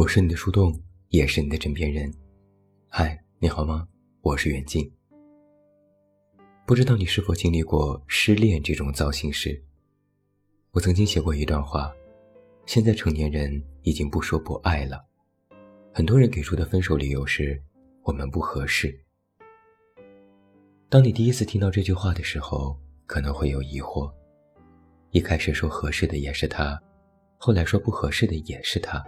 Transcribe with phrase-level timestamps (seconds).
[0.00, 2.10] 我是你的树洞，也是你的枕边人。
[2.88, 3.86] 嗨，你好吗？
[4.22, 4.90] 我是袁静。
[6.66, 9.62] 不知道你是否经历过失恋这种糟心事？
[10.70, 11.92] 我曾经写过一段话：
[12.64, 15.04] 现在成年人已经不说不爱了，
[15.92, 17.62] 很多人给出的分手理由是
[18.02, 18.98] 我们不合适。
[20.88, 24.10] 当你第一次听到这句话的时候，可能会有疑惑：
[25.10, 26.80] 一开始说合适的也是他。
[27.36, 29.04] 后来说不合适的也是他，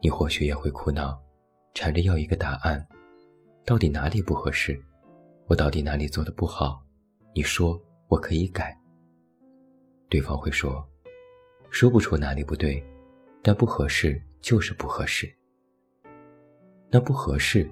[0.00, 1.20] 你或许也会苦恼，
[1.74, 2.86] 缠着要一个答案，
[3.64, 4.80] 到底哪里不合适？
[5.46, 6.80] 我到底哪里做的不好？
[7.34, 8.78] 你说我可以改。
[10.08, 10.86] 对方会说，
[11.70, 12.82] 说不出哪里不对，
[13.42, 15.28] 但不合适就是不合适。
[16.90, 17.70] 那不合适，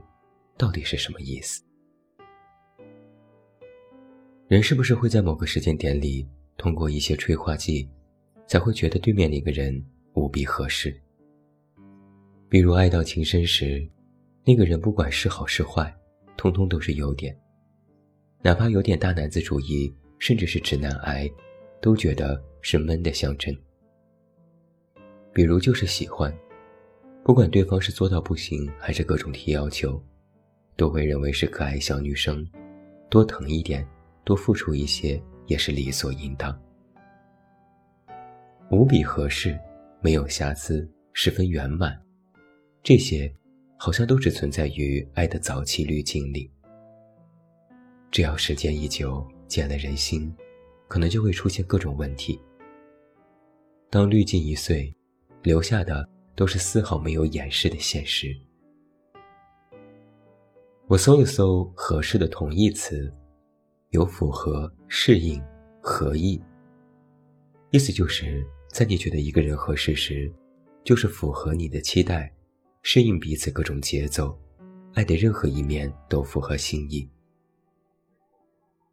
[0.56, 1.62] 到底是什么意思？
[4.48, 7.88] 人是不是会在某个时间点里，通过一些催化剂？
[8.48, 11.02] 才会觉得对面那个人无比合适。
[12.56, 13.86] 比如爱到情深时，
[14.42, 15.94] 那个人不管是好是坏，
[16.38, 17.38] 通通都是优点。
[18.40, 21.30] 哪怕有点大男子主义，甚至是直男癌，
[21.82, 23.54] 都觉得是闷的象征。
[25.34, 26.34] 比如就是喜欢，
[27.22, 30.02] 不管对方是做到不行，还是各种提要求，
[30.76, 32.42] 都会认为是可爱小女生，
[33.10, 33.86] 多疼一点，
[34.24, 36.58] 多付出一些也是理所应当。
[38.70, 39.60] 无比合适，
[40.00, 41.94] 没有瑕疵，十分圆满，
[42.86, 43.28] 这些
[43.76, 46.48] 好像都只存在于爱的早期滤镜里。
[48.12, 50.32] 只要时间一久，见了人心，
[50.86, 52.40] 可能就会出现各种问题。
[53.90, 54.94] 当滤镜一碎，
[55.42, 58.32] 留下的都是丝毫没有掩饰的现实。
[60.86, 63.12] 我搜了搜合适的同义词，
[63.90, 65.42] 有符合、适应、
[65.82, 66.40] 合意，
[67.72, 68.46] 意思就是。
[68.68, 70.32] 在你觉得一个人合适时，
[70.84, 72.32] 就是符合你的期待，
[72.88, 74.38] 适应彼此各种节奏，
[74.94, 77.04] 爱的任何一面都符合心意。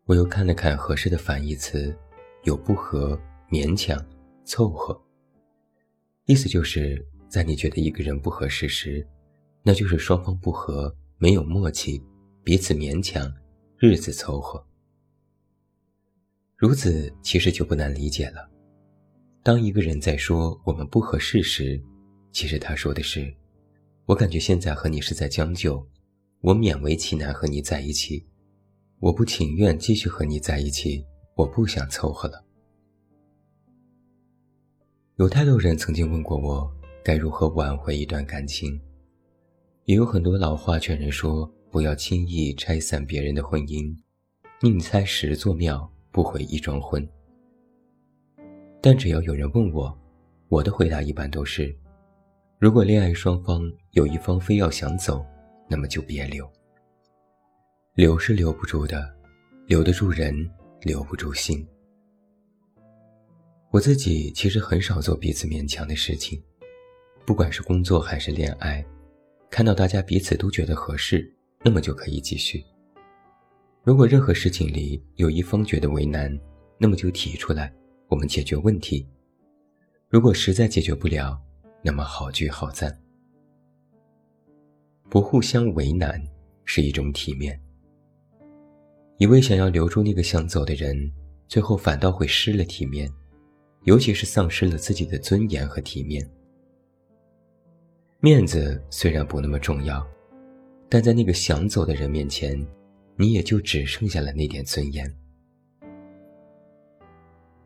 [0.06, 1.96] 我又看了看合适的反义词，
[2.42, 3.16] 有不合、
[3.52, 4.04] 勉强、
[4.46, 5.00] 凑合。
[6.26, 9.08] 意思就是在你觉得一个人不合适时，
[9.62, 12.04] 那就是双方不合，没有默契，
[12.44, 13.32] 彼此勉强，
[13.78, 14.66] 日子凑合。
[16.58, 18.50] 如此其实就不难理解了。
[19.44, 21.80] 当一个人在说我们不合适时，
[22.32, 23.32] 其实他说的是
[24.06, 25.88] ：“我感觉现在和你是在将就，
[26.42, 28.26] 我勉为其难和你在一起，
[29.00, 31.06] 我不情愿继续和你在一起，
[31.36, 32.44] 我不想凑合了。”
[35.16, 36.70] 有太多人曾经问过我
[37.02, 38.82] 该如何挽回一段感情，
[39.86, 43.96] 也有很多老话劝人说不要轻易拆散别人的婚姻，
[44.62, 47.08] 宁拆十座庙，不毁一桩婚。
[48.82, 49.98] 但只要有人问我，
[50.50, 51.74] 我的回答一般都是：
[52.64, 55.22] 如果恋爱双方有一方非要想走，
[55.70, 56.50] 那么就别留。
[57.94, 59.14] 留是留不住的，
[59.68, 60.34] 留得住人，
[60.80, 61.68] 留不住心。
[63.70, 66.42] 我自己其实很少做彼此勉强的事情，
[67.26, 68.82] 不管是工作还是恋爱，
[69.50, 71.30] 看到大家彼此都觉得合适，
[71.66, 72.64] 那么就可以继续。
[73.84, 76.34] 如果任何事情里有一方觉得为难，
[76.78, 77.74] 那么就提出来。
[78.08, 79.06] 我们解决问题，
[80.08, 81.38] 如果实在解决不了，
[81.86, 82.98] 那么好聚好散，
[85.10, 86.24] 不互相为难
[86.64, 87.60] 是一种体面。
[89.18, 91.12] 一味想要留住那个想走的人，
[91.50, 93.12] 最后反倒会失了体面，
[93.84, 96.26] 尤其是丧失了自己的尊严和体面。
[98.22, 100.08] 面子虽然不那么重要，
[100.88, 102.66] 但在那个想走的人面前，
[103.18, 105.14] 你也就只剩下了那点尊严。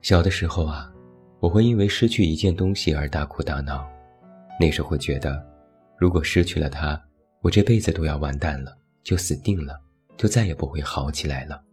[0.01, 0.91] 小的时候啊，
[1.39, 3.87] 我会因为失去一件东西而大哭大闹，
[4.59, 5.45] 那时会觉得，
[5.97, 6.99] 如果失去了他，
[7.41, 9.79] 我这辈子都要完蛋了，就死定了，
[10.17, 11.63] 就再也不会好起来了。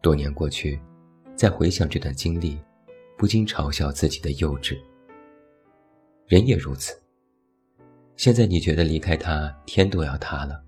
[0.00, 0.80] 多年过去，
[1.36, 2.58] 再回想这段经历，
[3.16, 4.78] 不禁嘲笑自己的幼稚。
[6.26, 6.98] 人也如此。
[8.16, 10.62] 现在你觉得离开他天都要塌了，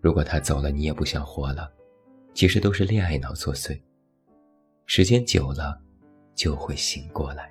[0.00, 1.70] 如果他走了你也不想活了，
[2.34, 3.80] 其实都是恋爱脑作祟。
[4.86, 5.78] 时间久了，
[6.34, 7.50] 就会醒过来。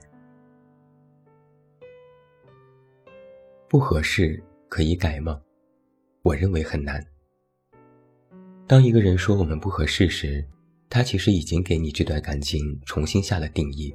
[3.70, 5.42] 不合适可以改吗？
[6.22, 7.06] 我认为很难。
[8.66, 10.46] 当一个人说我们不合适时，
[10.90, 13.94] 他其实已经给你这段感情重新下了定义。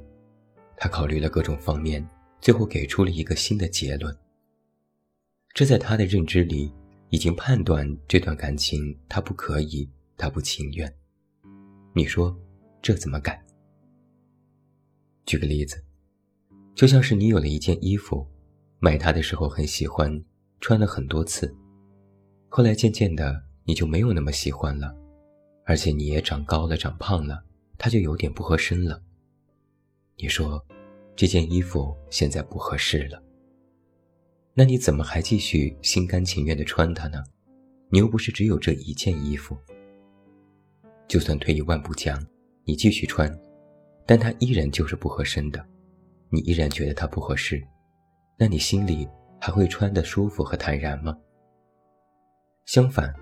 [0.77, 2.07] 他考虑了各种方面，
[2.39, 4.15] 最后给出了一个新的结论。
[5.55, 6.71] 这在他的认知里，
[7.09, 10.93] 已经判断这段感情他不可以，他不情愿。
[11.95, 12.35] 你说？
[12.79, 13.43] 这怎么改？
[15.25, 15.83] 举个例子，
[16.75, 18.27] 就像是你有了一件衣服，
[18.83, 20.21] 买它的时候很喜欢，
[20.59, 21.55] 穿了很多次，
[22.49, 24.93] 后来渐渐的你就没有那么喜欢了，
[25.63, 27.41] 而且你也长高了、长胖了，
[27.77, 29.01] 它就有点不合身了。
[30.17, 30.61] 你说，
[31.15, 33.23] 这件衣服现在不合适了，
[34.53, 37.23] 那你怎么还继续心甘情愿的穿它呢？
[37.89, 39.57] 你又不是只有这一件衣服。
[41.07, 42.21] 就算退一万步讲，
[42.65, 43.33] 你继续穿，
[44.05, 45.65] 但它依然就是不合身的，
[46.29, 47.65] 你依然觉得它不合适，
[48.37, 49.07] 那你心里
[49.39, 51.17] 还会穿得舒服和坦然吗？
[52.65, 53.13] 相反，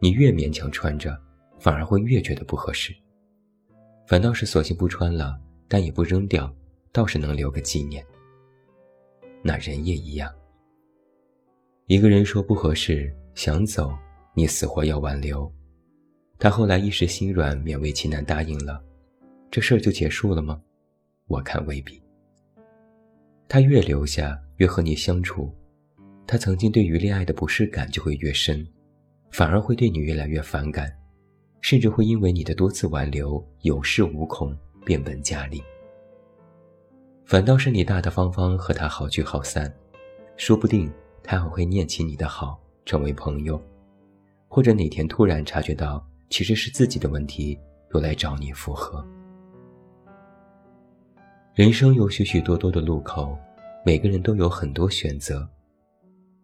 [0.00, 1.18] 你越勉强穿着，
[1.58, 2.94] 反而会越觉得不合适，
[4.06, 5.38] 反倒是索性不穿了。
[5.70, 6.50] 但也不扔掉，
[6.92, 8.02] 倒是能留个纪念。
[9.42, 10.34] 那人也一样。
[11.88, 13.94] 一个人说不合适，想走，
[14.32, 15.52] 你死活要挽留，
[16.38, 18.82] 他后来一时心软，勉为其难答应了，
[19.50, 20.58] 这事儿就结束了吗？
[21.26, 22.02] 我看未必。
[23.46, 25.52] 他越留下，越和你相处，
[26.28, 28.64] 他曾经对于恋爱的不适感就会越深，
[29.32, 30.88] 反而会对你越来越反感，
[31.60, 34.56] 甚至会因为你的多次挽留，有恃无恐。
[34.84, 35.62] 变本加厉，
[37.26, 39.70] 反倒是你大大方方和他好聚好散，
[40.38, 40.90] 说不定
[41.22, 43.60] 他还会念起你的好，成为朋友，
[44.48, 47.58] 或者哪天突然察觉到其实是自己的问题，
[47.92, 49.06] 又来找你复合。
[51.54, 53.36] 人生有许许多多的路口，
[53.84, 55.48] 每个人都有很多选择，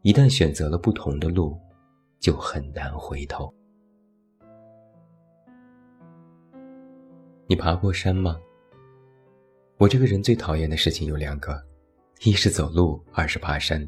[0.03, 1.59] 一旦选择了不同的路，
[2.19, 3.53] 就很难回头。
[7.47, 8.39] 你爬过山吗？
[9.77, 11.63] 我这个人最讨厌的事情有两个，
[12.23, 13.87] 一是走路，二是爬山。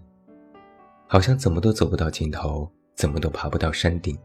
[1.06, 4.18] 好像怎么都走不到尽头，怎么都爬不到山顶。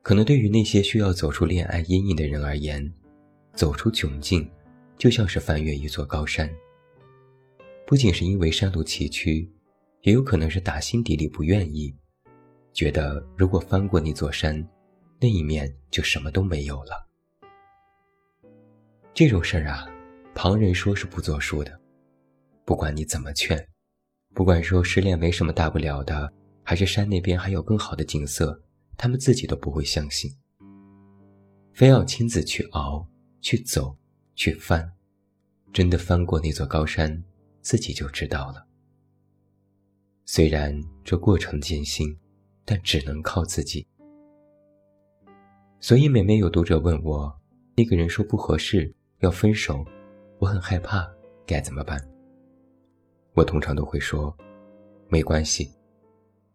[0.00, 2.90] 可能对于那些需要走出恋爱阴影的人而言，
[3.54, 4.48] 走出窘境，
[4.96, 6.48] 就像是翻越一座高山。
[7.92, 9.46] 不仅是因为山路崎岖，
[10.00, 11.94] 也有可能是打心底里不愿意，
[12.72, 14.66] 觉得如果翻过那座山，
[15.20, 17.06] 那一面就什么都没有了。
[19.12, 19.86] 这种事儿啊，
[20.34, 21.78] 旁人说是不作数的，
[22.64, 23.62] 不管你怎么劝，
[24.32, 28.58] 不管说失恋没什么大不了的，还是山那边还有更好的景色，
[28.96, 30.30] 他们自己都不会相信。
[31.74, 33.06] 非要亲自去熬、
[33.42, 33.94] 去走、
[34.34, 34.90] 去翻，
[35.74, 37.22] 真的翻过那座高山，
[37.62, 38.66] 自己就知道了。
[40.26, 42.14] 虽然这过程艰辛，
[42.64, 43.86] 但只能靠自己。
[45.80, 47.40] 所以每每有读者问我，
[47.76, 48.94] 那个人说不合适。
[49.20, 49.86] 要分手，
[50.40, 51.08] 我很害怕，
[51.46, 52.04] 该怎么办？
[53.34, 54.36] 我通常都会说，
[55.08, 55.70] 没关系。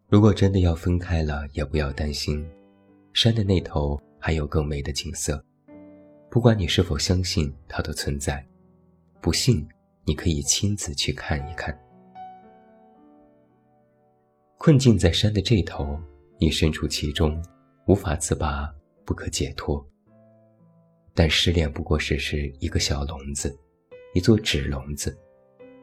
[0.06, 2.46] 如果真的要分开了，也不要担心，
[3.14, 5.42] 山的那头还有更美的景色。
[6.28, 8.46] 不管你是否相信它的存在，
[9.22, 9.66] 不信
[10.08, 11.78] 你可以亲自去看一看。
[14.56, 16.00] 困境在山的这头，
[16.38, 17.44] 你身处其中，
[17.86, 18.74] 无法自拔，
[19.04, 19.86] 不可解脱。
[21.12, 23.54] 但失恋不过是是一个小笼子，
[24.14, 25.14] 一座纸笼子，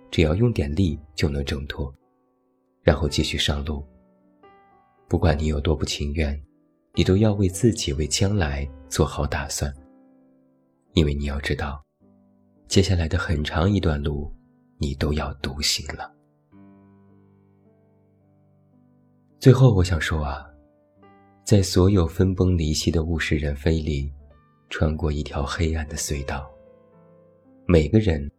[0.10, 1.94] 只要用点力就能挣脱，
[2.81, 3.86] 然后继续上路。
[5.07, 6.42] 不管你有多不情愿，
[6.95, 9.71] 你都要为自己、为将来做好打算，
[10.94, 11.84] 因为你要知道，
[12.68, 14.31] 接下来的很长一段路，
[14.78, 16.14] 你都要独行了。
[19.40, 20.45] 最后，我想说啊，
[21.44, 24.12] 在所有分崩离析的物是人非里。
[24.68, 26.52] 穿过一条黑暗的隧道，
[27.68, 28.30] 每个人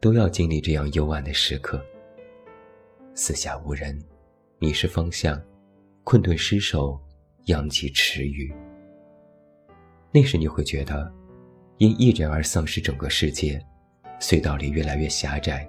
[0.00, 1.80] 都要经历这样幽暗的时刻。
[3.14, 3.96] 四下无人，
[4.58, 5.40] 迷失方向，
[6.02, 7.00] 困顿失手，
[7.44, 8.52] 殃及池鱼。
[10.12, 11.10] 那时你会觉得，
[11.78, 13.64] 因一人而丧失整个世界，
[14.20, 15.68] 隧道里越来越狭窄，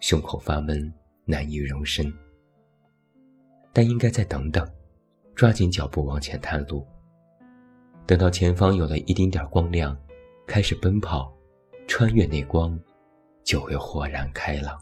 [0.00, 0.92] 胸口发闷，
[1.24, 2.12] 难以容身。
[3.72, 4.68] 但应该再等等，
[5.34, 6.86] 抓紧脚步往前探路。
[8.06, 9.96] 等到前方有了一丁点光亮，
[10.46, 11.32] 开始奔跑，
[11.86, 12.78] 穿越那光，
[13.44, 14.80] 就会豁然开朗。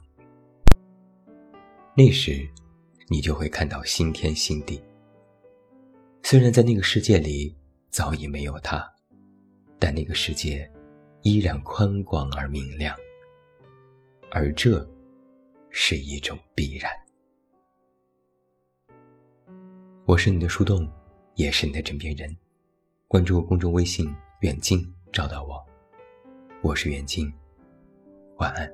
[1.94, 2.48] 那时，
[3.08, 4.80] 你就会看到新天新地。
[6.22, 7.54] 虽然在那个世界里
[7.90, 8.86] 早已没有他，
[9.78, 10.70] 但那个世界
[11.28, 12.96] 依然宽广而明亮。
[14.30, 14.88] 而这，
[15.68, 16.90] 是一种必然。
[20.06, 20.90] 我是你的树洞，
[21.34, 22.34] 也是你的枕边人。
[23.08, 24.82] 关注公众微信“远近”，
[25.12, 25.62] 找到我。
[26.62, 27.30] 我是远近，
[28.38, 28.66] 晚安。